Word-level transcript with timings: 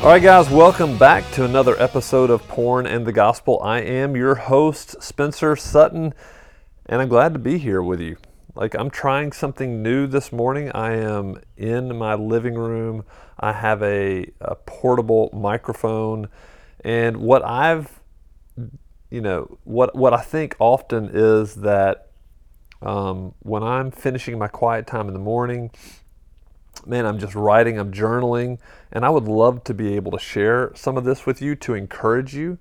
All 0.00 0.06
right, 0.06 0.22
guys, 0.22 0.48
welcome 0.48 0.96
back 0.96 1.30
to 1.32 1.44
another 1.44 1.78
episode 1.78 2.30
of 2.30 2.48
Porn 2.48 2.86
and 2.86 3.04
the 3.04 3.12
Gospel. 3.12 3.60
I 3.62 3.80
am 3.80 4.16
your 4.16 4.34
host, 4.34 5.02
Spencer 5.02 5.54
Sutton, 5.56 6.14
and 6.86 7.02
I'm 7.02 7.08
glad 7.08 7.34
to 7.34 7.38
be 7.38 7.58
here 7.58 7.82
with 7.82 8.00
you. 8.00 8.16
Like, 8.54 8.74
I'm 8.74 8.88
trying 8.88 9.32
something 9.32 9.82
new 9.82 10.06
this 10.06 10.32
morning. 10.32 10.70
I 10.72 10.94
am 10.94 11.42
in 11.58 11.98
my 11.98 12.14
living 12.14 12.54
room. 12.54 13.04
I 13.38 13.52
have 13.52 13.82
a, 13.82 14.32
a 14.40 14.54
portable 14.54 15.28
microphone, 15.34 16.28
and 16.82 17.18
what 17.18 17.44
I've, 17.44 18.00
you 19.10 19.20
know, 19.20 19.58
what 19.64 19.94
what 19.94 20.14
I 20.14 20.22
think 20.22 20.56
often 20.58 21.10
is 21.12 21.56
that 21.56 22.08
um, 22.80 23.34
when 23.40 23.62
I'm 23.62 23.90
finishing 23.90 24.38
my 24.38 24.48
quiet 24.48 24.86
time 24.86 25.08
in 25.08 25.12
the 25.12 25.20
morning, 25.20 25.70
man, 26.86 27.06
I'm 27.06 27.18
just 27.18 27.34
writing, 27.34 27.78
I'm 27.78 27.92
journaling, 27.92 28.58
and 28.92 29.04
I 29.04 29.10
would 29.10 29.24
love 29.24 29.64
to 29.64 29.74
be 29.74 29.94
able 29.96 30.12
to 30.12 30.18
share 30.18 30.72
some 30.74 30.96
of 30.96 31.04
this 31.04 31.26
with 31.26 31.42
you 31.42 31.54
to 31.56 31.74
encourage 31.74 32.34
you, 32.34 32.58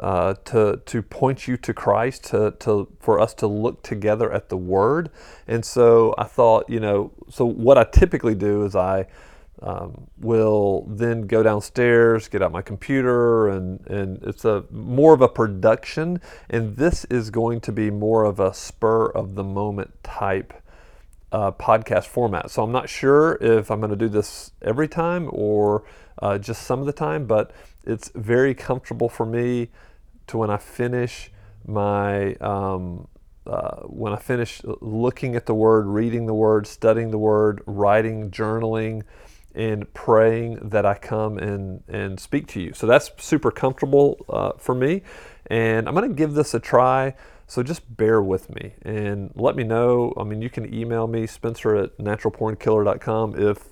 uh, 0.00 0.34
to 0.46 0.80
to 0.86 1.02
point 1.02 1.48
you 1.48 1.56
to 1.56 1.74
Christ, 1.74 2.24
to 2.26 2.52
to 2.60 2.88
for 3.00 3.20
us 3.20 3.34
to 3.34 3.46
look 3.46 3.82
together 3.82 4.32
at 4.32 4.48
the 4.48 4.56
Word. 4.56 5.10
And 5.46 5.64
so 5.64 6.14
I 6.16 6.24
thought, 6.24 6.68
you 6.68 6.80
know, 6.80 7.12
so 7.28 7.44
what 7.44 7.78
I 7.78 7.84
typically 7.84 8.34
do 8.34 8.64
is 8.64 8.76
I 8.76 9.06
um, 9.60 10.06
will 10.18 10.86
then 10.88 11.22
go 11.22 11.42
downstairs, 11.42 12.28
get 12.28 12.42
out 12.42 12.52
my 12.52 12.62
computer, 12.62 13.48
and 13.48 13.84
and 13.88 14.22
it's 14.22 14.44
a 14.44 14.64
more 14.70 15.14
of 15.14 15.20
a 15.20 15.28
production. 15.28 16.20
And 16.48 16.76
this 16.76 17.04
is 17.06 17.30
going 17.30 17.60
to 17.62 17.72
be 17.72 17.90
more 17.90 18.24
of 18.24 18.38
a 18.40 18.54
spur 18.54 19.06
of 19.06 19.34
the 19.34 19.44
moment 19.44 20.02
type 20.04 20.54
uh, 21.32 21.52
podcast 21.52 22.06
format. 22.06 22.50
So 22.50 22.62
I'm 22.62 22.72
not 22.72 22.88
sure 22.88 23.38
if 23.40 23.70
I'm 23.70 23.80
going 23.80 23.90
to 23.90 23.96
do 23.96 24.08
this 24.08 24.52
every 24.62 24.88
time 24.88 25.28
or 25.32 25.84
uh, 26.20 26.38
just 26.38 26.62
some 26.62 26.80
of 26.80 26.86
the 26.86 26.92
time, 26.92 27.26
but 27.26 27.52
it's 27.84 28.10
very 28.14 28.54
comfortable 28.54 29.08
for 29.08 29.26
me 29.26 29.68
to 30.28 30.38
when 30.38 30.50
I 30.50 30.56
finish 30.56 31.30
my 31.66 32.34
um, 32.34 33.08
uh, 33.46 33.82
when 33.84 34.12
I 34.12 34.16
finish 34.16 34.60
looking 34.80 35.34
at 35.34 35.46
the 35.46 35.54
word, 35.54 35.86
reading 35.86 36.26
the 36.26 36.34
word, 36.34 36.66
studying 36.66 37.10
the 37.10 37.18
word, 37.18 37.62
writing, 37.66 38.30
journaling, 38.30 39.04
and 39.54 39.92
praying 39.94 40.58
that 40.68 40.84
I 40.84 40.94
come 40.94 41.38
and 41.38 41.82
and 41.88 42.20
speak 42.20 42.46
to 42.48 42.60
you. 42.60 42.72
So 42.74 42.86
that's 42.86 43.10
super 43.18 43.50
comfortable 43.50 44.24
uh, 44.28 44.52
for 44.58 44.74
me, 44.74 45.02
and 45.46 45.88
I'm 45.88 45.94
going 45.94 46.08
to 46.08 46.14
give 46.14 46.34
this 46.34 46.54
a 46.54 46.60
try. 46.60 47.14
So 47.48 47.62
just 47.62 47.96
bear 47.96 48.22
with 48.22 48.54
me 48.54 48.74
and 48.82 49.32
let 49.34 49.56
me 49.56 49.64
know. 49.64 50.12
I 50.18 50.24
mean, 50.24 50.42
you 50.42 50.50
can 50.50 50.72
email 50.72 51.06
me, 51.06 51.26
Spencer 51.26 51.74
at 51.76 51.96
naturalpornkiller.com, 51.96 53.40
if 53.40 53.64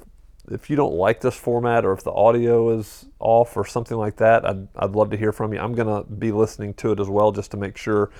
if 0.51 0.71
you 0.71 0.77
don't 0.77 0.95
like 0.95 1.21
this 1.21 1.35
format 1.35 1.85
or 1.85 1.93
if 1.93 2.03
the 2.05 2.13
audio 2.13 2.71
is 2.71 3.07
off 3.19 3.57
or 3.57 3.67
something 3.67 3.97
like 3.97 4.17
that. 4.17 4.49
I'd, 4.49 4.69
I'd 4.77 4.93
love 4.93 5.11
to 5.11 5.17
hear 5.17 5.33
from 5.33 5.53
you. 5.53 5.59
I'm 5.59 5.75
going 5.75 5.89
to 5.89 6.09
be 6.09 6.31
listening 6.31 6.75
to 6.75 6.93
it 6.93 7.01
as 7.01 7.09
well 7.09 7.33
just 7.33 7.51
to 7.51 7.57
make 7.57 7.77
sure 7.77 8.11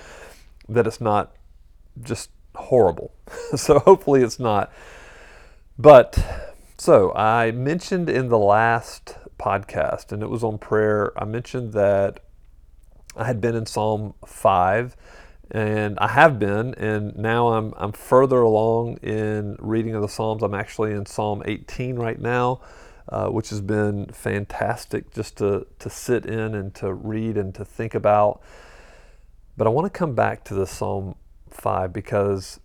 that 0.67 0.85
it's 0.85 0.99
not 0.99 1.33
just 2.03 2.29
horrible. 2.53 3.13
so 3.55 3.79
hopefully 3.79 4.23
it's 4.23 4.39
not. 4.39 4.71
But 5.79 6.19
so 6.77 7.13
I 7.15 7.51
mentioned 7.51 8.09
in 8.09 8.27
the 8.27 8.37
last 8.37 9.15
podcast, 9.39 10.11
and 10.11 10.21
it 10.21 10.29
was 10.29 10.43
on 10.43 10.57
prayer, 10.57 11.13
I 11.17 11.23
mentioned 11.23 11.73
that 11.73 12.19
I 13.15 13.23
had 13.23 13.39
been 13.39 13.55
in 13.55 13.65
Psalm 13.65 14.15
5 14.25 14.95
and 15.51 15.97
I 15.99 16.09
have 16.09 16.39
been, 16.39 16.73
and 16.75 17.15
now 17.15 17.53
I'm 17.53 17.73
I'm 17.77 17.93
further 17.93 18.41
along 18.41 18.97
in 18.97 19.55
reading 19.59 19.95
of 19.95 20.01
the 20.01 20.09
Psalms. 20.09 20.43
I'm 20.43 20.53
actually 20.53 20.91
in 20.91 21.05
Psalm 21.05 21.41
18 21.45 21.95
right 21.95 22.19
now, 22.19 22.61
uh, 23.09 23.27
which 23.27 23.49
has 23.49 23.61
been 23.61 24.07
fantastic 24.07 25.13
just 25.13 25.37
to 25.37 25.65
to 25.79 25.89
sit 25.89 26.25
in 26.25 26.53
and 26.53 26.73
to 26.75 26.93
read 26.93 27.37
and 27.37 27.55
to 27.55 27.63
think 27.63 27.95
about. 27.95 28.41
But 29.55 29.67
I 29.67 29.69
want 29.69 29.91
to 29.91 29.97
come 29.97 30.13
back 30.13 30.43
to 30.45 30.53
the 30.53 30.67
Psalm 30.67 31.15
5 31.49 31.91
because 31.91 32.59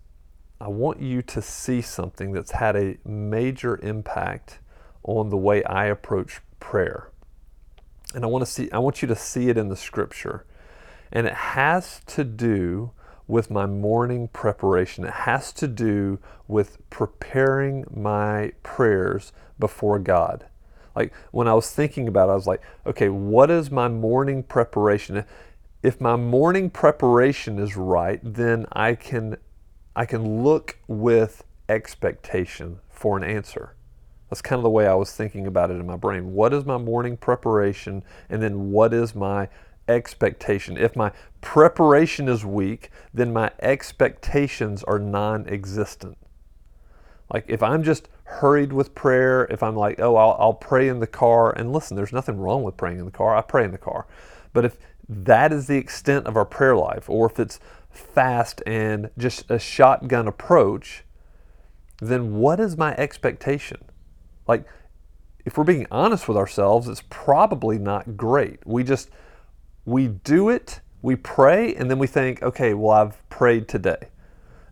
I 0.61 0.67
want 0.67 1.01
you 1.01 1.21
to 1.23 1.41
see 1.41 1.81
something 1.81 2.31
that's 2.33 2.51
had 2.51 2.75
a 2.75 2.97
major 3.05 3.79
impact 3.81 4.59
on 5.03 5.29
the 5.29 5.37
way 5.37 5.63
I 5.63 5.85
approach 5.85 6.41
prayer. 6.59 7.09
And 8.13 8.23
I 8.23 8.27
want 8.27 8.45
to 8.45 8.51
see 8.51 8.69
I 8.71 8.79
want 8.79 9.01
you 9.01 9.07
to 9.07 9.15
see 9.15 9.49
it 9.49 9.57
in 9.57 9.69
the 9.69 9.75
scripture. 9.77 10.45
And 11.13 11.27
it 11.27 11.33
has 11.33 12.01
to 12.07 12.25
do 12.25 12.91
with 13.27 13.49
my 13.49 13.65
morning 13.65 14.27
preparation. 14.27 15.05
It 15.05 15.13
has 15.13 15.53
to 15.53 15.67
do 15.67 16.19
with 16.47 16.77
preparing 16.89 17.85
my 17.95 18.51
prayers 18.63 19.31
before 19.59 19.99
God. 19.99 20.47
Like 20.95 21.13
when 21.31 21.47
I 21.47 21.53
was 21.53 21.71
thinking 21.71 22.07
about 22.07 22.29
it, 22.29 22.33
I 22.33 22.35
was 22.35 22.47
like, 22.47 22.61
okay, 22.85 23.09
what 23.09 23.49
is 23.49 23.71
my 23.71 23.87
morning 23.87 24.43
preparation? 24.43 25.23
If 25.81 26.01
my 26.01 26.15
morning 26.15 26.69
preparation 26.69 27.59
is 27.59 27.77
right, 27.77 28.19
then 28.23 28.65
I 28.71 28.95
can 28.95 29.37
I 29.95 30.05
can 30.05 30.43
look 30.43 30.79
with 30.87 31.43
expectation 31.69 32.79
for 32.89 33.15
an 33.15 33.23
answer. 33.23 33.75
That's 34.29 34.41
kind 34.41 34.57
of 34.57 34.63
the 34.63 34.69
way 34.69 34.87
I 34.87 34.95
was 34.95 35.11
thinking 35.11 35.45
about 35.45 35.69
it 35.69 35.75
in 35.75 35.85
my 35.85 35.95
brain. 35.95 36.33
What 36.33 36.53
is 36.53 36.65
my 36.65 36.77
morning 36.77 37.17
preparation? 37.17 38.03
And 38.29 38.41
then 38.41 38.71
what 38.71 38.91
is 38.91 39.13
my 39.13 39.49
expectation. 39.87 40.77
If 40.77 40.95
my 40.95 41.11
preparation 41.41 42.27
is 42.27 42.45
weak, 42.45 42.89
then 43.13 43.33
my 43.33 43.51
expectations 43.61 44.83
are 44.83 44.99
non 44.99 45.47
existent. 45.47 46.17
Like 47.31 47.45
if 47.47 47.63
I'm 47.63 47.83
just 47.83 48.09
hurried 48.25 48.73
with 48.73 48.95
prayer, 48.95 49.45
if 49.49 49.61
I'm 49.61 49.75
like, 49.75 49.99
oh, 49.99 50.15
I'll, 50.15 50.35
I'll, 50.39 50.53
pray 50.53 50.87
in 50.87 50.99
the 50.99 51.07
car, 51.07 51.51
and 51.51 51.71
listen, 51.71 51.95
there's 51.95 52.13
nothing 52.13 52.37
wrong 52.37 52.63
with 52.63 52.77
praying 52.77 52.99
in 52.99 53.05
the 53.05 53.11
car, 53.11 53.35
I 53.35 53.41
pray 53.41 53.65
in 53.65 53.71
the 53.71 53.77
car. 53.77 54.07
But 54.53 54.65
if 54.65 54.77
that 55.09 55.51
is 55.51 55.67
the 55.67 55.77
extent 55.77 56.25
of 56.25 56.37
our 56.37 56.45
prayer 56.45 56.75
life, 56.75 57.09
or 57.09 57.29
if 57.29 57.39
it's 57.39 57.59
fast 57.89 58.61
and 58.65 59.09
just 59.17 59.49
a 59.49 59.59
shotgun 59.59 60.27
approach, 60.27 61.03
then 61.99 62.35
what 62.35 62.59
is 62.59 62.77
my 62.77 62.95
expectation? 62.95 63.83
Like, 64.47 64.65
if 65.45 65.57
we're 65.57 65.63
being 65.63 65.87
honest 65.91 66.27
with 66.27 66.37
ourselves, 66.37 66.87
it's 66.87 67.03
probably 67.09 67.77
not 67.77 68.15
great. 68.15 68.65
We 68.65 68.83
just, 68.83 69.09
we 69.85 70.07
do 70.07 70.49
it, 70.49 70.81
we 71.01 71.15
pray, 71.15 71.75
and 71.75 71.89
then 71.89 71.99
we 71.99 72.07
think, 72.07 72.41
okay, 72.41 72.73
well, 72.73 72.91
I've 72.91 73.29
prayed 73.29 73.67
today. 73.67 74.07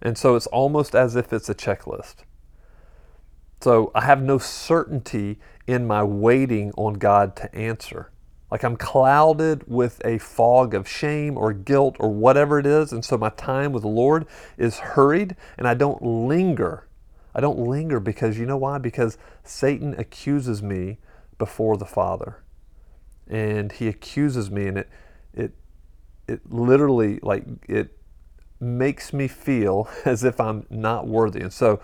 And 0.01 0.17
so 0.17 0.35
it's 0.35 0.47
almost 0.47 0.95
as 0.95 1.15
if 1.15 1.31
it's 1.33 1.49
a 1.49 1.55
checklist. 1.55 2.15
So 3.61 3.91
I 3.93 4.05
have 4.05 4.23
no 4.23 4.37
certainty 4.39 5.39
in 5.67 5.85
my 5.85 6.03
waiting 6.03 6.71
on 6.77 6.95
God 6.95 7.35
to 7.35 7.53
answer. 7.53 8.09
Like 8.49 8.63
I'm 8.63 8.75
clouded 8.75 9.63
with 9.67 10.01
a 10.03 10.17
fog 10.17 10.73
of 10.73 10.87
shame 10.87 11.37
or 11.37 11.53
guilt 11.53 11.95
or 11.99 12.09
whatever 12.09 12.57
it 12.57 12.65
is. 12.65 12.91
And 12.91 13.05
so 13.05 13.17
my 13.17 13.29
time 13.29 13.71
with 13.71 13.83
the 13.83 13.89
Lord 13.89 14.25
is 14.57 14.79
hurried 14.79 15.35
and 15.57 15.67
I 15.67 15.73
don't 15.73 16.01
linger. 16.01 16.87
I 17.35 17.39
don't 17.39 17.59
linger 17.59 17.99
because 17.99 18.37
you 18.37 18.45
know 18.45 18.57
why? 18.57 18.77
Because 18.77 19.17
Satan 19.43 19.95
accuses 19.97 20.63
me 20.63 20.97
before 21.37 21.77
the 21.77 21.85
Father 21.85 22.40
and 23.31 23.71
he 23.71 23.87
accuses 23.87 24.51
me 24.51 24.67
and 24.67 24.77
it 24.77 24.89
it 25.33 25.51
it 26.27 26.51
literally 26.51 27.19
like 27.23 27.45
it 27.67 27.97
makes 28.59 29.13
me 29.13 29.27
feel 29.27 29.89
as 30.05 30.23
if 30.23 30.39
I'm 30.39 30.65
not 30.69 31.07
worthy. 31.07 31.39
And 31.41 31.51
so 31.53 31.81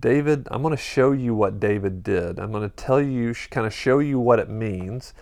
David, 0.00 0.48
I'm 0.50 0.62
going 0.62 0.74
to 0.74 0.82
show 0.82 1.12
you 1.12 1.34
what 1.34 1.60
David 1.60 2.02
did. 2.02 2.38
I'm 2.38 2.50
going 2.50 2.68
to 2.68 2.74
tell 2.74 3.02
you 3.02 3.34
kind 3.50 3.66
of 3.66 3.74
show 3.74 3.98
you 3.98 4.18
what 4.18 4.38
it 4.38 4.48
means 4.48 5.12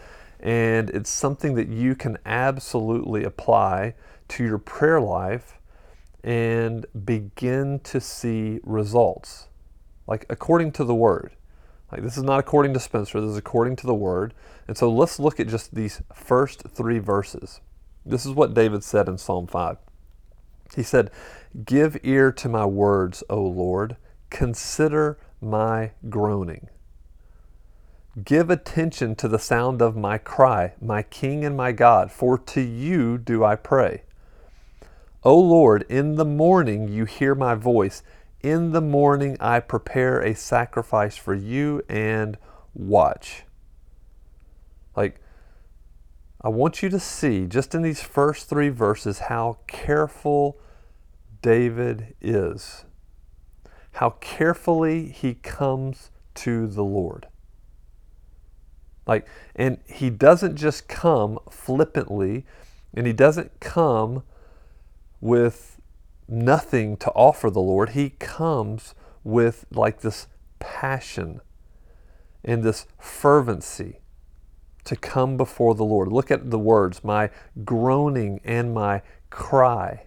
and 0.41 0.89
it's 0.91 1.11
something 1.11 1.55
that 1.57 1.69
you 1.69 1.97
can 1.97 2.17
absolutely 2.25 3.25
apply 3.25 3.95
to 4.29 4.45
your 4.45 4.59
prayer 4.59 5.01
life 5.01 5.59
and 6.23 6.87
begin 7.05 7.81
to 7.81 8.01
see 8.01 8.61
results 8.63 9.49
like 10.07 10.25
according 10.31 10.73
to 10.73 10.85
the 10.85 10.95
word. 10.95 11.33
Like 11.91 12.03
this 12.03 12.17
is 12.17 12.23
not 12.23 12.41
according 12.41 12.75
to 12.75 12.81
Spencer, 12.81 13.21
this 13.21 13.31
is 13.31 13.37
according 13.37 13.77
to 13.77 13.87
the 13.87 13.95
word. 13.95 14.35
And 14.67 14.77
so 14.77 14.91
let's 14.91 15.19
look 15.19 15.41
at 15.41 15.49
just 15.49 15.75
these 15.75 16.03
first 16.13 16.65
three 16.69 16.99
verses. 16.99 17.61
This 18.05 18.27
is 18.27 18.33
what 18.33 18.55
David 18.55 18.85
said 18.85 19.09
in 19.09 19.19
Psalm 19.19 19.47
5. 19.47 19.79
He 20.77 20.83
said, 20.83 21.11
Give 21.65 21.99
ear 22.03 22.31
to 22.33 22.49
my 22.49 22.67
words, 22.67 23.25
O 23.31 23.41
Lord, 23.43 23.97
consider 24.31 25.19
my 25.41 25.93
groaning. 26.09 26.69
Give 28.25 28.51
attention 28.51 29.15
to 29.17 29.29
the 29.29 29.39
sound 29.39 29.81
of 29.81 29.97
my 29.97 30.19
cry, 30.19 30.75
my 30.81 31.03
King 31.03 31.45
and 31.45 31.57
my 31.57 31.73
God, 31.73 32.11
for 32.11 32.37
to 32.39 32.61
you 32.61 33.17
do 33.17 33.45
I 33.45 33.57
pray. 33.57 34.03
O 35.25 35.39
Lord, 35.39 35.85
in 35.89 36.17
the 36.17 36.25
morning 36.25 36.89
you 36.89 37.05
hear 37.05 37.35
my 37.35 37.55
voice. 37.55 38.03
In 38.43 38.71
the 38.71 38.81
morning 38.81 39.37
I 39.41 39.59
prepare 39.59 40.21
a 40.21 40.35
sacrifice 40.35 41.17
for 41.17 41.35
you 41.35 41.83
and 41.89 42.39
watch. 42.73 43.45
Like, 44.95 45.21
I 46.41 46.49
want 46.49 46.83
you 46.83 46.89
to 46.89 47.01
see 47.01 47.47
just 47.47 47.75
in 47.75 47.83
these 47.83 48.01
first 48.01 48.49
three 48.49 48.69
verses 48.69 49.19
how 49.21 49.59
careful 49.67 50.57
David 51.43 52.15
is, 52.21 52.85
how 53.93 54.11
carefully 54.21 55.09
he 55.09 55.35
comes 55.35 56.13
to 56.35 56.69
the 56.69 56.85
Lord. 56.85 57.27
Like, 59.05 59.27
and 59.57 59.79
he 59.87 60.11
doesn't 60.11 60.55
just 60.55 60.87
come 60.87 61.41
flippantly, 61.51 62.47
and 62.95 63.05
he 63.07 63.13
doesn't 63.13 63.59
come 63.59 64.23
with 65.21 65.78
nothing 66.29 66.97
to 66.99 67.11
offer 67.11 67.51
the 67.51 67.61
Lord. 67.61 67.91
He 67.91 68.11
comes 68.11 68.95
with 69.25 69.65
like 69.71 70.01
this 70.01 70.29
passion 70.59 71.41
and 72.45 72.63
this 72.63 72.87
fervency 72.99 74.01
to 74.85 74.97
come 74.97 75.37
before 75.37 75.75
the 75.75 75.85
Lord. 75.85 76.13
Look 76.13 76.31
at 76.31 76.51
the 76.51 76.59
words, 76.59 77.05
my 77.05 77.31
groaning 77.65 78.41
and 78.45 78.73
my 78.73 79.03
cry. 79.31 80.07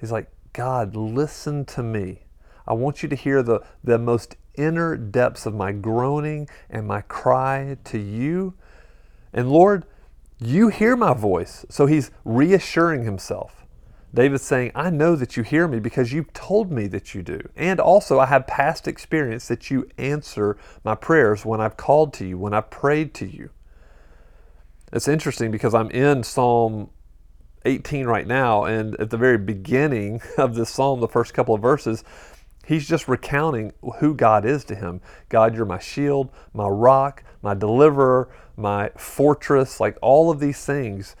He's 0.00 0.12
like, 0.12 0.30
God, 0.52 0.96
listen 0.96 1.64
to 1.66 1.82
me. 1.82 2.24
I 2.66 2.72
want 2.72 3.02
you 3.02 3.08
to 3.08 3.16
hear 3.16 3.42
the, 3.42 3.60
the 3.82 3.98
most 3.98 4.36
inner 4.56 4.96
depths 4.96 5.46
of 5.46 5.54
my 5.54 5.72
groaning 5.72 6.48
and 6.68 6.86
my 6.86 7.02
cry 7.02 7.76
to 7.84 7.98
you. 7.98 8.54
And 9.32 9.50
Lord, 9.50 9.84
you 10.40 10.68
hear 10.68 10.96
my 10.96 11.14
voice. 11.14 11.64
So 11.68 11.86
he's 11.86 12.10
reassuring 12.24 13.04
himself. 13.04 13.64
David's 14.14 14.42
saying, 14.42 14.72
I 14.74 14.90
know 14.90 15.16
that 15.16 15.36
you 15.36 15.42
hear 15.42 15.68
me 15.68 15.80
because 15.80 16.12
you've 16.12 16.32
told 16.32 16.72
me 16.72 16.86
that 16.88 17.14
you 17.14 17.22
do. 17.22 17.40
And 17.56 17.78
also, 17.78 18.18
I 18.18 18.26
have 18.26 18.46
past 18.46 18.88
experience 18.88 19.48
that 19.48 19.70
you 19.70 19.88
answer 19.98 20.56
my 20.82 20.94
prayers 20.94 21.44
when 21.44 21.60
I've 21.60 21.76
called 21.76 22.14
to 22.14 22.26
you, 22.26 22.38
when 22.38 22.54
I've 22.54 22.70
prayed 22.70 23.12
to 23.14 23.26
you. 23.26 23.50
It's 24.92 25.08
interesting 25.08 25.50
because 25.50 25.74
I'm 25.74 25.90
in 25.90 26.22
Psalm 26.22 26.88
18 27.66 28.06
right 28.06 28.26
now, 28.26 28.64
and 28.64 28.98
at 28.98 29.10
the 29.10 29.18
very 29.18 29.36
beginning 29.36 30.22
of 30.38 30.54
this 30.54 30.70
psalm, 30.70 31.00
the 31.00 31.08
first 31.08 31.34
couple 31.34 31.54
of 31.54 31.60
verses, 31.60 32.02
He's 32.68 32.86
just 32.86 33.08
recounting 33.08 33.72
who 34.00 34.12
God 34.14 34.44
is 34.44 34.62
to 34.64 34.74
him. 34.74 35.00
God, 35.30 35.54
you're 35.56 35.64
my 35.64 35.78
shield, 35.78 36.28
my 36.52 36.68
rock, 36.68 37.24
my 37.40 37.54
deliverer, 37.54 38.28
my 38.58 38.90
fortress, 38.90 39.80
like 39.80 39.96
all 40.02 40.30
of 40.30 40.38
these 40.38 40.62
things, 40.66 41.16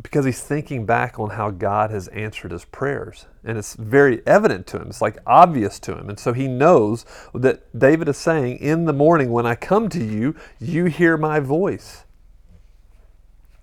because 0.00 0.24
he's 0.24 0.40
thinking 0.40 0.86
back 0.86 1.18
on 1.18 1.30
how 1.30 1.50
God 1.50 1.90
has 1.90 2.08
answered 2.08 2.52
his 2.52 2.64
prayers. 2.64 3.26
And 3.44 3.58
it's 3.58 3.74
very 3.74 4.26
evident 4.26 4.66
to 4.68 4.78
him, 4.78 4.88
it's 4.88 5.02
like 5.02 5.18
obvious 5.26 5.78
to 5.80 5.96
him. 5.96 6.08
And 6.08 6.18
so 6.18 6.32
he 6.32 6.48
knows 6.48 7.04
that 7.34 7.78
David 7.78 8.08
is 8.08 8.16
saying, 8.16 8.58
In 8.58 8.86
the 8.86 8.92
morning 8.92 9.30
when 9.30 9.46
I 9.46 9.54
come 9.54 9.88
to 9.90 10.02
you, 10.02 10.34
you 10.58 10.86
hear 10.86 11.16
my 11.16 11.40
voice. 11.40 12.04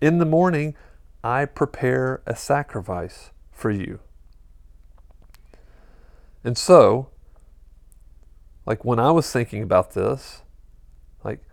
In 0.02 0.20
the 0.20 0.26
morning, 0.26 0.76
I 1.24 1.46
prepare 1.46 2.22
a 2.26 2.36
sacrifice 2.36 3.32
for 3.52 3.72
you. 3.72 4.00
And 6.44 6.58
so, 6.58 7.10
like 8.66 8.86
when 8.86 9.00
I 9.00 9.12
was 9.12 9.30
thinking 9.32 9.62
about 9.62 9.94
this, 9.94 10.44
like 11.24 11.44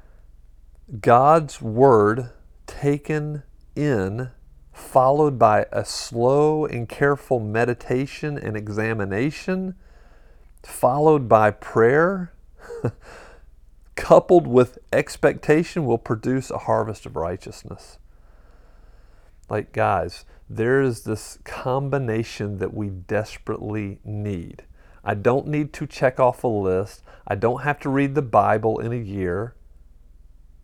God's 1.00 1.61
word 1.61 2.31
taken 2.67 3.43
in, 3.75 4.31
followed 4.76 5.38
by 5.38 5.64
a 5.73 5.84
slow 5.87 6.67
and 6.67 6.87
careful 6.87 7.40
meditation 7.40 8.37
and 8.37 8.56
examination, 8.56 9.75
followed 10.62 11.28
by 11.31 11.50
prayer, 11.50 12.34
coupled 13.96 14.46
with 14.46 14.78
expectation, 14.93 15.87
will 15.87 15.96
produce 15.96 16.50
a 16.50 16.58
harvest 16.58 17.06
of 17.06 17.17
righteousness. 17.17 17.99
Like, 19.49 19.73
guys, 19.73 20.26
there 20.49 20.82
is 20.82 21.05
this 21.05 21.38
combination 21.44 22.58
that 22.58 22.75
we 22.75 22.90
desperately 22.90 23.99
need. 24.05 24.64
I 25.02 25.14
don't 25.14 25.46
need 25.46 25.72
to 25.72 25.87
check 25.87 26.20
off 26.20 26.44
a 26.44 26.49
list. 26.49 27.02
I 27.26 27.34
don't 27.34 27.62
have 27.62 27.81
to 27.81 27.88
read 27.88 28.14
the 28.14 28.22
Bible 28.22 28.79
in 28.81 28.93
a 28.93 28.96
year. 28.96 29.55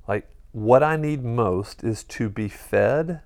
Like, 0.07 0.29
what 0.51 0.83
I 0.83 0.97
need 0.97 1.25
most 1.25 1.83
is 1.83 2.05
to 2.05 2.29
be 2.29 2.49
fed, 2.49 3.23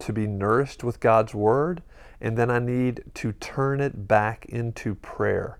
to 0.00 0.12
be 0.12 0.26
nourished 0.26 0.84
with 0.84 1.00
God's 1.00 1.34
Word, 1.34 1.82
and 2.20 2.36
then 2.36 2.50
I 2.50 2.58
need 2.58 3.02
to 3.14 3.32
turn 3.32 3.80
it 3.80 4.08
back 4.08 4.46
into 4.46 4.94
prayer. 4.94 5.58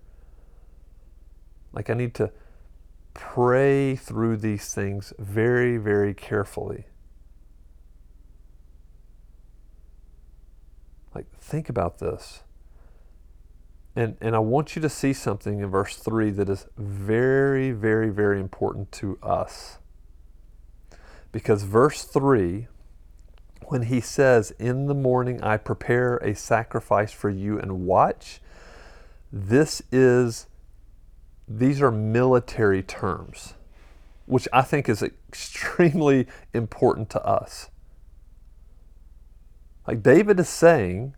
Like, 1.73 1.89
I 1.89 1.93
need 1.93 2.13
to 2.15 2.31
pray 3.13 3.95
through 3.95 4.37
these 4.37 4.73
things 4.73 5.13
very, 5.17 5.77
very 5.77 6.13
carefully. 6.13 6.85
Like, 11.13 11.25
think 11.39 11.69
about 11.69 11.99
this. 11.99 12.43
And, 13.95 14.15
and 14.21 14.35
I 14.35 14.39
want 14.39 14.75
you 14.75 14.81
to 14.83 14.89
see 14.89 15.13
something 15.13 15.59
in 15.59 15.69
verse 15.71 15.95
3 15.95 16.29
that 16.31 16.49
is 16.49 16.67
very, 16.77 17.71
very, 17.71 18.11
very 18.11 18.39
important 18.39 18.91
to 18.93 19.17
us. 19.23 19.79
Because 21.31 21.63
verse 21.63 22.03
3, 22.03 22.67
when 23.67 23.83
he 23.83 24.01
says, 24.01 24.51
In 24.59 24.87
the 24.87 24.93
morning 24.93 25.41
I 25.43 25.57
prepare 25.57 26.17
a 26.17 26.35
sacrifice 26.35 27.11
for 27.11 27.29
you 27.29 27.59
and 27.59 27.85
watch, 27.85 28.41
this 29.31 29.81
is, 29.91 30.47
these 31.47 31.81
are 31.81 31.91
military 31.91 32.81
terms, 32.81 33.55
which 34.25 34.47
I 34.53 34.61
think 34.61 34.87
is 34.87 35.03
extremely 35.29 36.27
important 36.53 37.09
to 37.11 37.25
us. 37.25 37.69
Like 39.85 40.03
David 40.03 40.39
is 40.39 40.49
saying, 40.49 41.15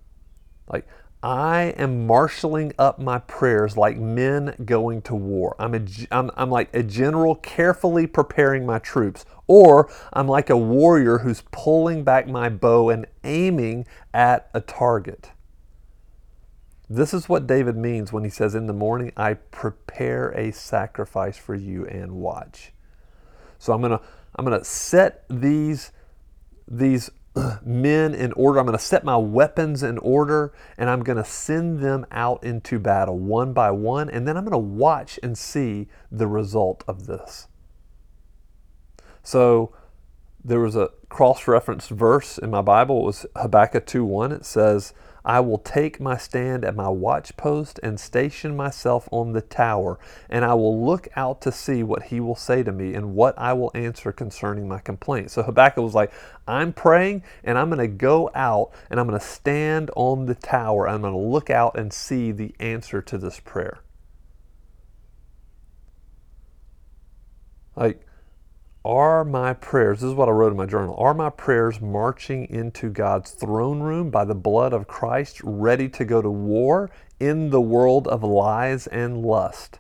like, 0.67 0.87
I 1.21 1.73
am 1.77 2.07
marshaling 2.07 2.71
up 2.79 2.99
my 2.99 3.19
prayers 3.19 3.75
like 3.75 3.97
men 3.97 4.55
going 4.63 5.01
to 5.03 5.15
war. 5.15 5.55
I'm, 5.59 5.75
a, 5.75 5.81
I'm, 6.11 6.31
I'm 6.37 6.49
like 6.49 6.73
a 6.73 6.81
general 6.81 7.35
carefully 7.35 8.07
preparing 8.07 8.65
my 8.65 8.79
troops, 8.79 9.25
or 9.45 9.91
I'm 10.13 10.27
like 10.27 10.49
a 10.49 10.55
warrior 10.57 11.19
who's 11.19 11.43
pulling 11.51 12.03
back 12.03 12.27
my 12.27 12.47
bow 12.47 12.89
and 12.89 13.05
aiming 13.25 13.85
at 14.13 14.49
a 14.53 14.61
target. 14.61 15.31
This 16.89 17.13
is 17.13 17.27
what 17.27 17.47
David 17.47 17.75
means 17.75 18.13
when 18.13 18.23
he 18.23 18.29
says, 18.29 18.55
In 18.55 18.67
the 18.67 18.73
morning, 18.73 19.11
I 19.17 19.33
prepare 19.33 20.29
a 20.29 20.51
sacrifice 20.51 21.37
for 21.37 21.53
you 21.53 21.85
and 21.85 22.13
watch. 22.13 22.71
So 23.59 23.73
I'm 23.73 23.81
going 23.81 23.91
to 23.91 24.01
I'm 24.35 24.45
going 24.45 24.57
to 24.57 24.65
set 24.65 25.25
these, 25.29 25.91
these 26.65 27.11
men 27.65 28.13
in 28.13 28.31
order. 28.33 28.59
I'm 28.59 28.65
going 28.65 28.77
to 28.77 28.83
set 28.83 29.03
my 29.03 29.17
weapons 29.17 29.83
in 29.83 29.97
order 29.99 30.53
and 30.77 30.89
I'm 30.89 31.03
going 31.03 31.17
to 31.17 31.23
send 31.23 31.79
them 31.79 32.05
out 32.11 32.43
into 32.43 32.79
battle 32.79 33.17
one 33.17 33.53
by 33.53 33.71
one. 33.71 34.09
And 34.09 34.27
then 34.27 34.37
I'm 34.37 34.43
going 34.43 34.51
to 34.51 34.57
watch 34.57 35.19
and 35.21 35.37
see 35.37 35.87
the 36.11 36.27
result 36.27 36.83
of 36.87 37.05
this. 37.05 37.47
So 39.23 39.73
there 40.43 40.59
was 40.59 40.75
a 40.75 40.89
cross 41.09 41.47
referenced 41.47 41.89
verse 41.89 42.37
in 42.37 42.49
my 42.49 42.61
Bible. 42.61 43.01
It 43.01 43.05
was 43.05 43.25
Habakkuk 43.35 43.85
2 43.85 44.05
1. 44.05 44.31
It 44.31 44.45
says, 44.45 44.93
I 45.23 45.39
will 45.41 45.57
take 45.57 45.99
my 45.99 46.17
stand 46.17 46.63
at 46.63 46.75
my 46.75 46.87
watchpost 46.87 47.79
and 47.83 47.99
station 47.99 48.55
myself 48.55 49.07
on 49.11 49.33
the 49.33 49.41
tower, 49.41 49.99
and 50.29 50.45
I 50.45 50.53
will 50.53 50.85
look 50.85 51.07
out 51.15 51.41
to 51.41 51.51
see 51.51 51.83
what 51.83 52.03
he 52.03 52.19
will 52.19 52.35
say 52.35 52.63
to 52.63 52.71
me 52.71 52.93
and 52.93 53.15
what 53.15 53.37
I 53.37 53.53
will 53.53 53.71
answer 53.73 54.11
concerning 54.11 54.67
my 54.67 54.79
complaint. 54.79 55.31
So 55.31 55.43
Habakkuk 55.43 55.83
was 55.83 55.95
like, 55.95 56.11
I'm 56.47 56.73
praying 56.73 57.23
and 57.43 57.57
I'm 57.57 57.69
going 57.69 57.79
to 57.79 57.87
go 57.87 58.31
out 58.33 58.71
and 58.89 58.99
I'm 58.99 59.07
going 59.07 59.19
to 59.19 59.25
stand 59.25 59.91
on 59.95 60.25
the 60.25 60.35
tower. 60.35 60.87
I'm 60.87 61.01
going 61.01 61.13
to 61.13 61.19
look 61.19 61.49
out 61.49 61.77
and 61.77 61.93
see 61.93 62.31
the 62.31 62.55
answer 62.59 63.01
to 63.01 63.17
this 63.17 63.39
prayer. 63.39 63.79
Like, 67.75 68.01
are 68.89 69.23
my 69.23 69.53
prayers, 69.53 69.99
this 69.99 70.07
is 70.07 70.15
what 70.15 70.27
I 70.27 70.31
wrote 70.31 70.51
in 70.51 70.57
my 70.57 70.65
journal, 70.65 70.95
are 70.97 71.13
my 71.13 71.29
prayers 71.29 71.79
marching 71.79 72.49
into 72.49 72.89
God's 72.89 73.29
throne 73.29 73.81
room 73.81 74.09
by 74.09 74.25
the 74.25 74.33
blood 74.33 74.73
of 74.73 74.87
Christ, 74.87 75.39
ready 75.43 75.87
to 75.89 76.03
go 76.03 76.23
to 76.23 76.29
war 76.29 76.89
in 77.19 77.51
the 77.51 77.61
world 77.61 78.07
of 78.07 78.23
lies 78.23 78.87
and 78.87 79.21
lust? 79.21 79.77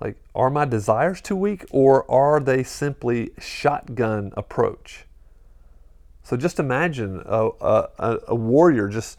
Like, 0.00 0.16
are 0.34 0.48
my 0.48 0.64
desires 0.64 1.20
too 1.20 1.36
weak 1.36 1.66
or 1.70 2.10
are 2.10 2.40
they 2.40 2.62
simply 2.62 3.32
shotgun 3.38 4.32
approach? 4.38 5.04
So 6.22 6.38
just 6.38 6.58
imagine 6.58 7.22
a, 7.26 7.50
a, 7.60 8.18
a 8.28 8.34
warrior 8.34 8.88
just 8.88 9.18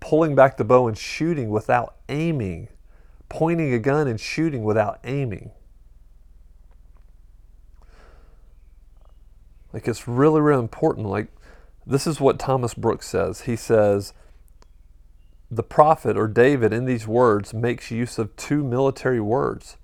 pulling 0.00 0.34
back 0.34 0.58
the 0.58 0.64
bow 0.64 0.86
and 0.86 0.98
shooting 0.98 1.48
without 1.48 1.96
aiming, 2.10 2.68
pointing 3.30 3.72
a 3.72 3.78
gun 3.78 4.06
and 4.06 4.20
shooting 4.20 4.64
without 4.64 4.98
aiming. 5.04 5.50
Like 9.72 9.88
it's 9.88 10.08
really, 10.08 10.40
really 10.40 10.62
important. 10.62 11.06
Like 11.06 11.28
this 11.86 12.06
is 12.06 12.20
what 12.20 12.38
Thomas 12.38 12.74
Brooks 12.74 13.08
says. 13.08 13.42
He 13.42 13.56
says, 13.56 14.12
the 15.50 15.62
prophet 15.62 16.16
or 16.16 16.28
David 16.28 16.72
in 16.72 16.84
these 16.84 17.06
words 17.06 17.54
makes 17.54 17.90
use 17.90 18.18
of 18.18 18.36
two 18.36 18.62
military 18.62 19.20
words. 19.20 19.78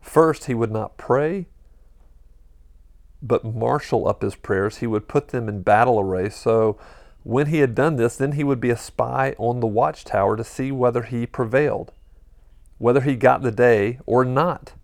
First, 0.00 0.44
he 0.44 0.54
would 0.54 0.70
not 0.70 0.98
pray, 0.98 1.46
but 3.22 3.44
marshal 3.44 4.06
up 4.06 4.22
his 4.22 4.34
prayers. 4.34 4.78
He 4.78 4.86
would 4.86 5.08
put 5.08 5.28
them 5.28 5.48
in 5.48 5.62
battle 5.62 5.98
array. 5.98 6.28
So 6.28 6.78
when 7.22 7.46
he 7.46 7.58
had 7.58 7.74
done 7.74 7.96
this, 7.96 8.16
then 8.16 8.32
he 8.32 8.44
would 8.44 8.60
be 8.60 8.70
a 8.70 8.76
spy 8.76 9.34
on 9.38 9.60
the 9.60 9.66
watchtower 9.66 10.36
to 10.36 10.44
see 10.44 10.70
whether 10.70 11.02
he 11.02 11.26
prevailed, 11.26 11.92
whether 12.78 13.00
he 13.00 13.16
got 13.16 13.42
the 13.42 13.50
day 13.50 13.98
or 14.04 14.24
not. 14.24 14.74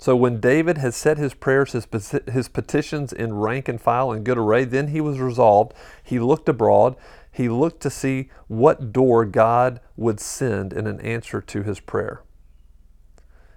So 0.00 0.16
when 0.16 0.40
David 0.40 0.78
had 0.78 0.94
set 0.94 1.18
his 1.18 1.34
prayers, 1.34 1.72
his, 1.72 1.86
his 2.32 2.48
petitions 2.48 3.12
in 3.12 3.34
rank 3.34 3.68
and 3.68 3.78
file 3.78 4.12
in 4.12 4.24
good 4.24 4.38
array, 4.38 4.64
then 4.64 4.88
he 4.88 5.00
was 5.02 5.20
resolved. 5.20 5.74
He 6.02 6.18
looked 6.18 6.48
abroad. 6.48 6.96
He 7.30 7.50
looked 7.50 7.82
to 7.82 7.90
see 7.90 8.30
what 8.48 8.94
door 8.94 9.26
God 9.26 9.78
would 9.98 10.18
send 10.18 10.72
in 10.72 10.86
an 10.86 11.02
answer 11.02 11.42
to 11.42 11.62
his 11.62 11.80
prayer. 11.80 12.22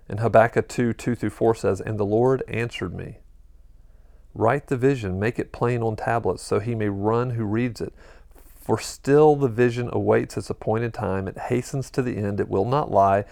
And 0.10 0.20
Habakkuk 0.20 0.68
2 0.68 0.92
2 0.92 1.16
through 1.16 1.30
4 1.30 1.56
says, 1.56 1.80
And 1.80 1.98
the 1.98 2.04
Lord 2.04 2.44
answered 2.50 2.94
me. 2.94 3.20
Write 4.36 4.68
the 4.68 4.76
vision, 4.76 5.18
make 5.18 5.40
it 5.40 5.54
plain 5.54 5.82
on 5.82 5.96
tablets, 5.96 6.44
so 6.44 6.60
he 6.60 6.76
may 6.76 6.90
run 6.90 7.32
who 7.32 7.46
reads 7.46 7.80
it. 7.80 7.94
For 8.60 8.78
still 8.78 9.38
the 9.38 9.48
vision 9.48 9.90
awaits 9.94 10.36
its 10.36 10.50
appointed 10.50 10.94
time. 10.94 11.30
It 11.30 11.38
hastens 11.38 11.90
to 11.92 12.02
the 12.02 12.18
end. 12.18 12.42
It 12.42 12.50
will 12.50 12.66
not 12.66 12.92
lie. 12.92 13.24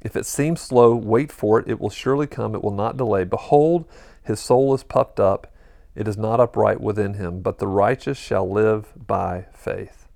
If 0.00 0.16
it 0.16 0.26
seems 0.26 0.60
slow, 0.60 0.94
wait 0.94 1.32
for 1.32 1.58
it. 1.58 1.68
It 1.68 1.80
will 1.80 1.90
surely 1.90 2.26
come. 2.26 2.54
It 2.54 2.62
will 2.62 2.70
not 2.70 2.96
delay. 2.96 3.24
Behold, 3.24 3.86
his 4.22 4.40
soul 4.40 4.74
is 4.74 4.82
puffed 4.82 5.18
up. 5.18 5.52
It 5.94 6.06
is 6.06 6.16
not 6.18 6.40
upright 6.40 6.80
within 6.80 7.14
him, 7.14 7.40
but 7.40 7.58
the 7.58 7.66
righteous 7.66 8.18
shall 8.18 8.48
live 8.48 8.92
by 9.06 9.46
faith. 9.52 10.08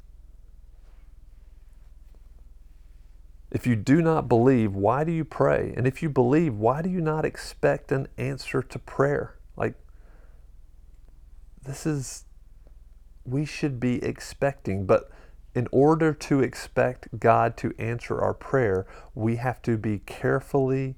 If 3.50 3.66
you 3.66 3.74
do 3.74 4.00
not 4.00 4.28
believe, 4.28 4.74
why 4.74 5.02
do 5.02 5.10
you 5.10 5.24
pray? 5.24 5.74
And 5.76 5.86
if 5.86 6.02
you 6.02 6.08
believe, 6.08 6.54
why 6.54 6.82
do 6.82 6.88
you 6.88 7.00
not 7.00 7.24
expect 7.24 7.90
an 7.90 8.06
answer 8.16 8.62
to 8.62 8.78
prayer? 8.78 9.36
Like, 9.56 9.74
this 11.64 11.84
is, 11.84 12.26
we 13.24 13.44
should 13.44 13.80
be 13.80 14.02
expecting, 14.04 14.86
but 14.86 15.10
in 15.54 15.66
order 15.72 16.12
to 16.12 16.40
expect 16.40 17.18
God 17.18 17.56
to 17.58 17.74
answer 17.78 18.20
our 18.20 18.34
prayer, 18.34 18.86
we 19.14 19.36
have 19.36 19.60
to 19.62 19.76
be 19.76 19.98
carefully, 20.00 20.96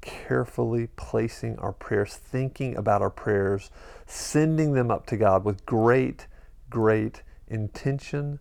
carefully 0.00 0.88
placing 0.96 1.58
our 1.58 1.72
prayers, 1.72 2.14
thinking 2.14 2.76
about 2.76 3.02
our 3.02 3.10
prayers, 3.10 3.70
sending 4.06 4.72
them 4.72 4.90
up 4.90 5.06
to 5.06 5.16
God 5.16 5.44
with 5.44 5.66
great, 5.66 6.26
great 6.70 7.22
intention 7.48 8.38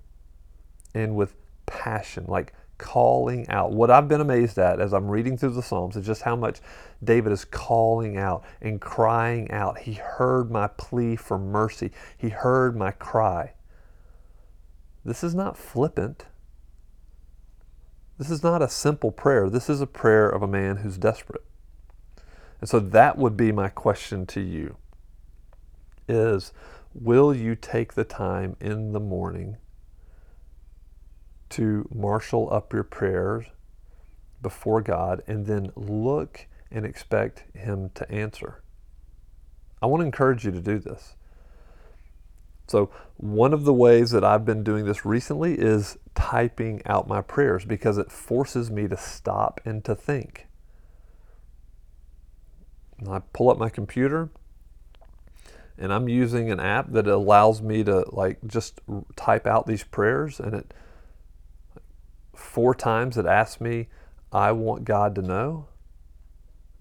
and 0.94 1.16
with 1.16 1.34
passion, 1.66 2.26
like 2.28 2.54
calling 2.78 3.48
out. 3.50 3.72
What 3.72 3.90
I've 3.90 4.08
been 4.08 4.22
amazed 4.22 4.58
at 4.60 4.80
as 4.80 4.94
I'm 4.94 5.08
reading 5.08 5.38
through 5.38 5.52
the 5.52 5.64
Psalms 5.64 5.96
is 5.96 6.06
just 6.06 6.22
how 6.22 6.36
much 6.36 6.60
David 7.04 7.32
is 7.32 7.46
calling 7.46 8.18
out 8.18 8.44
and 8.62 8.80
crying 8.80 9.50
out. 9.52 9.80
He 9.80 9.94
heard 9.94 10.52
my 10.52 10.68
plea 10.68 11.16
for 11.16 11.40
mercy, 11.40 11.92
he 12.18 12.30
heard 12.30 12.76
my 12.76 12.92
cry. 12.92 13.54
This 15.06 15.24
is 15.24 15.36
not 15.36 15.58
flippant. 15.58 16.26
This 18.18 18.30
is 18.30 18.44
not 18.44 18.62
a 18.62 18.70
simple 18.70 19.12
prayer. 19.12 19.50
This 19.50 19.70
is 19.70 19.82
a 19.82 19.88
prayer 19.88 20.30
of 20.30 20.42
a 20.42 20.48
man 20.48 20.78
who's 20.78 20.98
desperate. 20.98 21.44
And 22.62 22.70
so 22.70 22.80
that 22.80 23.18
would 23.18 23.36
be 23.36 23.52
my 23.52 23.68
question 23.68 24.26
to 24.28 24.40
you 24.40 24.78
is 26.08 26.54
will 26.94 27.34
you 27.34 27.56
take 27.56 27.94
the 27.94 28.04
time 28.04 28.56
in 28.60 28.94
the 28.94 29.00
morning 29.00 29.58
to 31.50 31.88
marshal 31.94 32.52
up 32.54 32.74
your 32.74 32.84
prayers 32.84 33.46
before 34.42 34.82
God 34.82 35.24
and 35.28 35.46
then 35.46 35.72
look 35.76 36.48
and 36.72 36.86
expect 36.86 37.44
him 37.54 37.90
to 37.96 38.10
answer? 38.10 38.64
I 39.82 39.88
want 39.88 40.02
to 40.02 40.06
encourage 40.06 40.46
you 40.46 40.52
to 40.52 40.62
do 40.62 40.80
this. 40.80 41.16
So, 42.74 42.90
one 43.18 43.54
of 43.54 43.66
the 43.66 43.74
ways 43.74 44.10
that 44.10 44.24
I've 44.24 44.46
been 44.46 44.64
doing 44.64 44.86
this 44.86 45.06
recently 45.06 45.54
is 45.54 45.96
typing 46.16 46.82
out 46.88 47.08
my 47.08 47.22
prayers 47.22 47.66
because 47.66 48.00
it 48.00 48.12
forces 48.12 48.72
me 48.72 48.88
to 48.88 48.98
stop 48.98 49.62
and 49.64 49.86
to 49.86 49.94
think. 49.94 50.48
And 52.98 53.10
I 53.10 53.22
pull 53.32 53.52
up 53.52 53.60
my 53.60 53.70
computer 53.70 54.32
and 55.78 55.94
I'm 55.94 56.10
using 56.10 56.50
an 56.50 56.60
app 56.60 56.92
that 56.94 57.06
allows 57.06 57.62
me 57.62 57.84
to 57.84 58.06
like 58.12 58.40
just 58.48 58.82
type 59.16 59.46
out 59.46 59.68
these 59.68 59.84
prayers 59.84 60.40
and 60.40 60.56
it 60.56 60.74
four 62.34 62.74
times 62.74 63.20
it 63.20 63.28
asks 63.28 63.62
me 63.62 63.88
I 64.32 64.52
want 64.52 64.84
God 64.84 65.14
to 65.14 65.22
know 65.22 65.68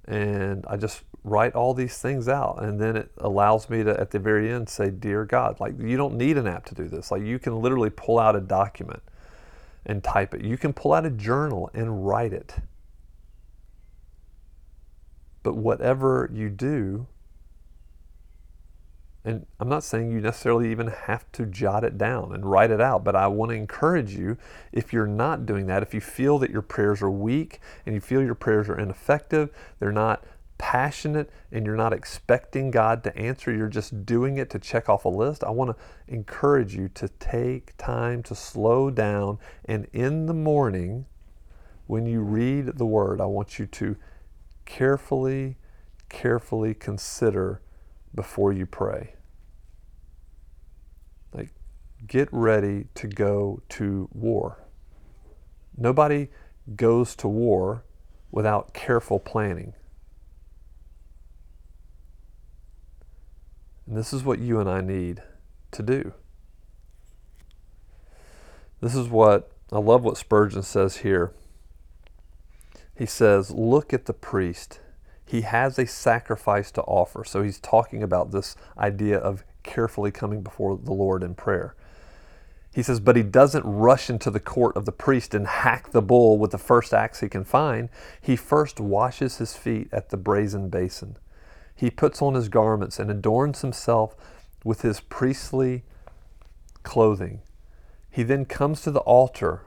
and 0.06 0.64
I 0.66 0.78
just 0.78 1.02
write 1.24 1.54
all 1.54 1.72
these 1.72 1.98
things 1.98 2.28
out 2.28 2.62
and 2.62 2.80
then 2.80 2.96
it 2.96 3.10
allows 3.18 3.70
me 3.70 3.84
to 3.84 3.98
at 4.00 4.10
the 4.10 4.18
very 4.18 4.50
end 4.50 4.68
say 4.68 4.90
dear 4.90 5.24
god 5.24 5.60
like 5.60 5.72
you 5.78 5.96
don't 5.96 6.14
need 6.14 6.36
an 6.36 6.46
app 6.46 6.64
to 6.66 6.74
do 6.74 6.88
this. 6.88 7.10
Like 7.10 7.22
you 7.22 7.38
can 7.38 7.60
literally 7.60 7.90
pull 7.90 8.18
out 8.18 8.34
a 8.34 8.40
document 8.40 9.02
and 9.86 10.02
type 10.02 10.34
it. 10.34 10.42
You 10.42 10.56
can 10.56 10.72
pull 10.72 10.92
out 10.92 11.06
a 11.06 11.10
journal 11.10 11.70
and 11.74 12.06
write 12.06 12.32
it. 12.32 12.56
But 15.42 15.56
whatever 15.56 16.30
you 16.32 16.48
do 16.48 17.06
and 19.24 19.46
I'm 19.60 19.68
not 19.68 19.84
saying 19.84 20.10
you 20.10 20.20
necessarily 20.20 20.70
even 20.72 20.88
have 20.88 21.30
to 21.32 21.46
jot 21.46 21.84
it 21.84 21.96
down 21.96 22.34
and 22.34 22.44
write 22.44 22.72
it 22.72 22.80
out, 22.80 23.04
but 23.04 23.14
I 23.14 23.28
want 23.28 23.50
to 23.50 23.56
encourage 23.56 24.14
you 24.16 24.36
if 24.72 24.92
you're 24.92 25.06
not 25.06 25.46
doing 25.46 25.66
that, 25.66 25.82
if 25.82 25.94
you 25.94 26.00
feel 26.00 26.38
that 26.40 26.50
your 26.50 26.62
prayers 26.62 27.02
are 27.02 27.10
weak 27.10 27.60
and 27.86 27.94
you 27.94 28.00
feel 28.00 28.20
your 28.20 28.34
prayers 28.34 28.68
are 28.68 28.78
ineffective, 28.78 29.50
they're 29.78 29.92
not 29.92 30.24
passionate 30.62 31.28
and 31.50 31.66
you're 31.66 31.76
not 31.76 31.92
expecting 31.92 32.70
God 32.70 33.02
to 33.02 33.16
answer, 33.16 33.52
you're 33.52 33.66
just 33.66 34.06
doing 34.06 34.38
it 34.38 34.48
to 34.50 34.60
check 34.60 34.88
off 34.88 35.04
a 35.04 35.08
list, 35.08 35.42
I 35.42 35.50
want 35.50 35.76
to 35.76 35.84
encourage 36.06 36.72
you 36.72 36.88
to 36.90 37.08
take 37.08 37.76
time 37.78 38.22
to 38.22 38.36
slow 38.36 38.88
down. 38.88 39.38
And 39.64 39.88
in 39.92 40.26
the 40.26 40.34
morning, 40.34 41.06
when 41.88 42.06
you 42.06 42.20
read 42.20 42.78
the 42.78 42.86
word, 42.86 43.20
I 43.20 43.26
want 43.26 43.58
you 43.58 43.66
to 43.66 43.96
carefully, 44.64 45.56
carefully 46.08 46.74
consider 46.74 47.60
before 48.14 48.52
you 48.52 48.64
pray. 48.64 49.16
Like, 51.34 51.50
get 52.06 52.28
ready 52.30 52.86
to 52.94 53.08
go 53.08 53.62
to 53.70 54.08
war. 54.12 54.62
Nobody 55.76 56.28
goes 56.76 57.16
to 57.16 57.26
war 57.26 57.84
without 58.30 58.72
careful 58.72 59.18
planning. 59.18 59.74
And 63.92 63.98
this 63.98 64.14
is 64.14 64.24
what 64.24 64.38
you 64.38 64.58
and 64.58 64.70
I 64.70 64.80
need 64.80 65.20
to 65.72 65.82
do. 65.82 66.14
This 68.80 68.94
is 68.94 69.06
what 69.06 69.52
I 69.70 69.80
love 69.80 70.02
what 70.02 70.16
Spurgeon 70.16 70.62
says 70.62 70.96
here. 70.96 71.34
He 72.96 73.04
says, 73.04 73.50
Look 73.50 73.92
at 73.92 74.06
the 74.06 74.14
priest. 74.14 74.80
He 75.26 75.42
has 75.42 75.78
a 75.78 75.86
sacrifice 75.86 76.70
to 76.70 76.82
offer. 76.84 77.22
So 77.22 77.42
he's 77.42 77.58
talking 77.58 78.02
about 78.02 78.30
this 78.30 78.56
idea 78.78 79.18
of 79.18 79.44
carefully 79.62 80.10
coming 80.10 80.40
before 80.40 80.78
the 80.78 80.94
Lord 80.94 81.22
in 81.22 81.34
prayer. 81.34 81.76
He 82.74 82.82
says, 82.82 82.98
but 82.98 83.16
he 83.16 83.22
doesn't 83.22 83.66
rush 83.66 84.08
into 84.08 84.30
the 84.30 84.40
court 84.40 84.74
of 84.74 84.86
the 84.86 84.92
priest 84.92 85.34
and 85.34 85.46
hack 85.46 85.90
the 85.90 86.00
bull 86.00 86.38
with 86.38 86.52
the 86.52 86.56
first 86.56 86.94
axe 86.94 87.20
he 87.20 87.28
can 87.28 87.44
find. 87.44 87.90
He 88.22 88.36
first 88.36 88.80
washes 88.80 89.36
his 89.36 89.54
feet 89.54 89.90
at 89.92 90.08
the 90.08 90.16
brazen 90.16 90.70
basin 90.70 91.18
he 91.82 91.90
puts 91.90 92.22
on 92.22 92.34
his 92.34 92.48
garments 92.48 93.00
and 93.00 93.10
adorns 93.10 93.62
himself 93.62 94.14
with 94.64 94.82
his 94.82 95.00
priestly 95.00 95.82
clothing. 96.84 97.40
He 98.08 98.22
then 98.22 98.44
comes 98.44 98.82
to 98.82 98.92
the 98.92 99.00
altar 99.00 99.62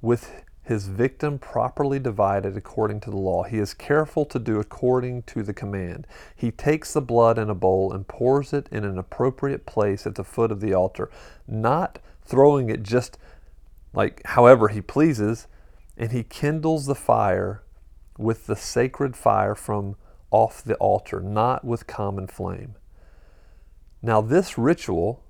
with 0.00 0.42
his 0.62 0.86
victim 0.88 1.38
properly 1.38 1.98
divided 1.98 2.56
according 2.56 3.00
to 3.00 3.10
the 3.10 3.18
law. 3.18 3.42
He 3.42 3.58
is 3.58 3.74
careful 3.74 4.24
to 4.24 4.38
do 4.38 4.58
according 4.58 5.24
to 5.24 5.42
the 5.42 5.52
command. 5.52 6.06
He 6.34 6.50
takes 6.50 6.94
the 6.94 7.02
blood 7.02 7.38
in 7.38 7.50
a 7.50 7.54
bowl 7.54 7.92
and 7.92 8.08
pours 8.08 8.54
it 8.54 8.66
in 8.72 8.82
an 8.84 8.96
appropriate 8.96 9.66
place 9.66 10.06
at 10.06 10.14
the 10.14 10.24
foot 10.24 10.50
of 10.50 10.62
the 10.62 10.72
altar, 10.72 11.10
not 11.46 11.98
throwing 12.24 12.70
it 12.70 12.82
just 12.82 13.18
like 13.92 14.22
however 14.24 14.68
he 14.68 14.80
pleases, 14.80 15.46
and 15.98 16.10
he 16.10 16.22
kindles 16.22 16.86
the 16.86 16.94
fire 16.94 17.62
with 18.16 18.46
the 18.46 18.56
sacred 18.56 19.14
fire 19.14 19.54
from 19.54 19.96
off 20.30 20.62
the 20.62 20.74
altar, 20.76 21.20
not 21.20 21.64
with 21.64 21.86
common 21.86 22.26
flame. 22.26 22.74
Now, 24.02 24.20
this 24.20 24.56
ritual 24.56 25.22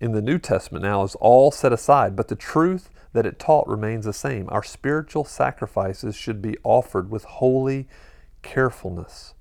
in 0.00 0.12
the 0.12 0.22
New 0.22 0.38
Testament 0.38 0.84
now 0.84 1.02
is 1.02 1.14
all 1.16 1.50
set 1.50 1.72
aside, 1.72 2.16
but 2.16 2.28
the 2.28 2.36
truth 2.36 2.90
that 3.12 3.26
it 3.26 3.38
taught 3.38 3.66
remains 3.66 4.04
the 4.04 4.12
same. 4.12 4.48
Our 4.50 4.62
spiritual 4.62 5.24
sacrifices 5.24 6.16
should 6.16 6.40
be 6.40 6.56
offered 6.62 7.10
with 7.10 7.24
holy 7.24 7.88
carefulness. 8.42 9.34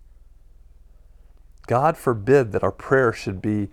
God 1.68 1.98
forbid 1.98 2.52
that 2.52 2.64
our 2.64 2.72
prayer 2.72 3.14
should 3.14 3.42
be 3.42 3.70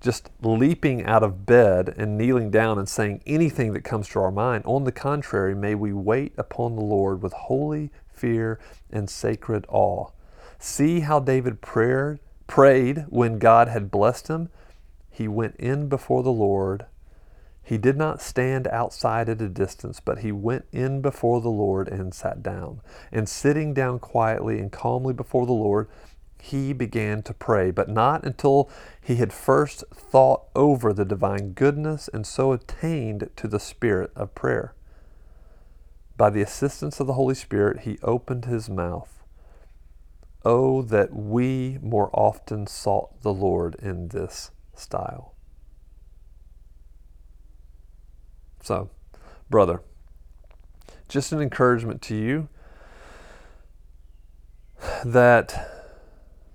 just 0.00 0.30
leaping 0.40 1.04
out 1.04 1.22
of 1.22 1.44
bed 1.44 1.94
and 1.96 2.16
kneeling 2.16 2.50
down 2.50 2.78
and 2.78 2.88
saying 2.88 3.20
anything 3.26 3.72
that 3.72 3.82
comes 3.82 4.08
to 4.08 4.20
our 4.20 4.30
mind. 4.30 4.64
On 4.64 4.84
the 4.84 4.92
contrary, 4.92 5.54
may 5.54 5.74
we 5.74 5.92
wait 5.92 6.32
upon 6.38 6.76
the 6.76 6.82
Lord 6.82 7.20
with 7.22 7.32
holy 7.32 7.90
fear 8.12 8.58
and 8.90 9.10
sacred 9.10 9.66
awe. 9.68 10.10
See 10.58 11.00
how 11.00 11.20
David 11.20 11.60
prayed, 11.60 12.18
prayed 12.46 13.06
when 13.08 13.38
God 13.38 13.68
had 13.68 13.90
blessed 13.90 14.28
him? 14.28 14.48
He 15.08 15.28
went 15.28 15.56
in 15.56 15.88
before 15.88 16.22
the 16.22 16.32
Lord. 16.32 16.86
He 17.62 17.78
did 17.78 17.96
not 17.96 18.22
stand 18.22 18.66
outside 18.68 19.28
at 19.28 19.42
a 19.42 19.48
distance, 19.48 20.00
but 20.00 20.20
he 20.20 20.32
went 20.32 20.64
in 20.72 21.00
before 21.00 21.40
the 21.40 21.50
Lord 21.50 21.86
and 21.88 22.14
sat 22.14 22.42
down. 22.42 22.80
And 23.12 23.28
sitting 23.28 23.74
down 23.74 23.98
quietly 23.98 24.58
and 24.58 24.72
calmly 24.72 25.12
before 25.12 25.44
the 25.44 25.52
Lord, 25.52 25.88
he 26.40 26.72
began 26.72 27.22
to 27.22 27.34
pray, 27.34 27.70
but 27.70 27.88
not 27.88 28.24
until 28.24 28.70
he 29.00 29.16
had 29.16 29.32
first 29.32 29.84
thought 29.92 30.44
over 30.56 30.92
the 30.92 31.04
divine 31.04 31.50
goodness 31.50 32.08
and 32.08 32.26
so 32.26 32.52
attained 32.52 33.28
to 33.36 33.48
the 33.48 33.60
spirit 33.60 34.10
of 34.16 34.34
prayer. 34.34 34.74
By 36.16 36.30
the 36.30 36.42
assistance 36.42 37.00
of 37.00 37.06
the 37.06 37.14
Holy 37.14 37.34
Spirit, 37.34 37.80
he 37.80 37.98
opened 38.02 38.46
his 38.46 38.68
mouth. 38.68 39.22
Oh, 40.44 40.82
that 40.82 41.12
we 41.12 41.78
more 41.82 42.10
often 42.12 42.66
sought 42.66 43.22
the 43.22 43.32
Lord 43.32 43.74
in 43.76 44.08
this 44.08 44.50
style. 44.74 45.34
So, 48.62 48.90
brother, 49.50 49.82
just 51.08 51.32
an 51.32 51.40
encouragement 51.40 52.02
to 52.02 52.14
you 52.14 52.48
that, 55.04 55.70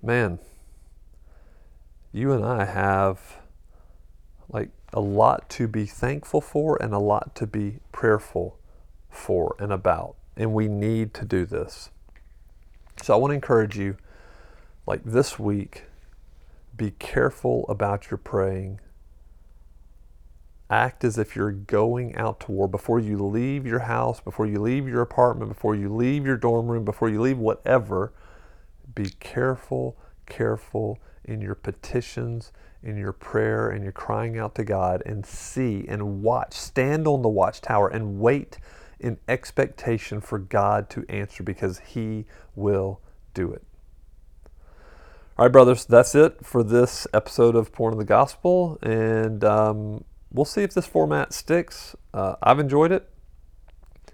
man, 0.02 0.38
you 2.12 2.32
and 2.32 2.44
I 2.44 2.64
have 2.64 3.38
like 4.48 4.70
a 4.92 5.00
lot 5.00 5.48
to 5.50 5.66
be 5.66 5.86
thankful 5.86 6.40
for 6.40 6.80
and 6.80 6.94
a 6.94 6.98
lot 6.98 7.34
to 7.36 7.46
be 7.46 7.80
prayerful 7.92 8.58
for 9.10 9.56
and 9.58 9.72
about. 9.72 10.16
And 10.36 10.52
we 10.52 10.68
need 10.68 11.14
to 11.14 11.24
do 11.24 11.44
this. 11.44 11.90
So 13.02 13.14
I 13.14 13.16
want 13.16 13.30
to 13.32 13.34
encourage 13.34 13.76
you, 13.76 13.96
like 14.86 15.02
this 15.04 15.38
week, 15.38 15.84
be 16.76 16.92
careful 16.92 17.66
about 17.68 18.10
your 18.10 18.18
praying 18.18 18.80
act 20.70 21.04
as 21.04 21.18
if 21.18 21.36
you're 21.36 21.52
going 21.52 22.16
out 22.16 22.40
to 22.40 22.50
war 22.50 22.66
before 22.66 22.98
you 22.98 23.18
leave 23.18 23.66
your 23.66 23.80
house, 23.80 24.20
before 24.20 24.46
you 24.46 24.60
leave 24.60 24.88
your 24.88 25.02
apartment, 25.02 25.48
before 25.48 25.74
you 25.74 25.94
leave 25.94 26.24
your 26.26 26.36
dorm 26.36 26.66
room, 26.66 26.84
before 26.84 27.08
you 27.08 27.20
leave 27.20 27.38
whatever. 27.38 28.12
Be 28.94 29.10
careful, 29.20 29.96
careful 30.26 30.98
in 31.24 31.40
your 31.40 31.54
petitions, 31.54 32.52
in 32.82 32.96
your 32.96 33.12
prayer, 33.12 33.70
and 33.70 33.82
your 33.82 33.92
crying 33.92 34.38
out 34.38 34.54
to 34.56 34.64
God, 34.64 35.02
and 35.06 35.24
see 35.24 35.84
and 35.88 36.22
watch. 36.22 36.54
Stand 36.54 37.06
on 37.06 37.22
the 37.22 37.28
watchtower 37.28 37.88
and 37.88 38.18
wait 38.18 38.58
in 38.98 39.18
expectation 39.28 40.20
for 40.20 40.38
God 40.38 40.88
to 40.90 41.04
answer 41.08 41.42
because 41.42 41.80
He 41.80 42.26
will 42.54 43.00
do 43.32 43.52
it. 43.52 43.62
All 45.36 45.46
right, 45.46 45.52
brothers, 45.52 45.84
that's 45.84 46.14
it 46.14 46.46
for 46.46 46.62
this 46.62 47.08
episode 47.12 47.56
of 47.56 47.72
Porn 47.72 47.92
of 47.92 47.98
the 47.98 48.04
Gospel. 48.04 48.78
And 48.82 49.42
um, 49.42 50.04
we'll 50.30 50.44
see 50.44 50.62
if 50.62 50.74
this 50.74 50.86
format 50.86 51.32
sticks. 51.32 51.96
Uh, 52.12 52.36
I've 52.40 52.60
enjoyed 52.60 52.92
it, 52.92 53.10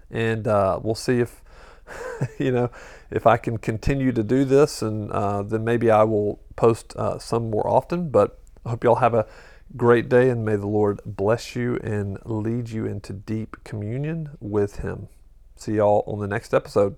and 0.09 0.47
uh, 0.47 0.79
we'll 0.81 0.95
see 0.95 1.19
if 1.19 1.41
you 2.39 2.51
know 2.51 2.71
if 3.11 3.27
I 3.27 3.37
can 3.37 3.59
continue 3.59 4.11
to 4.11 4.23
do 4.23 4.45
this, 4.45 4.81
and 4.81 5.11
uh, 5.11 5.43
then 5.43 5.63
maybe 5.63 5.91
I 5.91 6.03
will 6.03 6.39
post 6.55 6.95
uh, 6.95 7.19
some 7.19 7.51
more 7.51 7.67
often. 7.67 8.09
But 8.09 8.39
I 8.65 8.69
hope 8.71 8.83
y'all 8.83 8.95
have 8.95 9.13
a 9.13 9.27
great 9.75 10.09
day, 10.09 10.29
and 10.29 10.45
may 10.45 10.55
the 10.55 10.67
Lord 10.67 10.99
bless 11.05 11.55
you 11.55 11.77
and 11.77 12.17
lead 12.25 12.69
you 12.69 12.85
into 12.85 13.13
deep 13.13 13.57
communion 13.63 14.31
with 14.39 14.77
Him. 14.77 15.07
See 15.55 15.75
y'all 15.75 16.03
on 16.07 16.19
the 16.19 16.27
next 16.27 16.53
episode. 16.53 16.97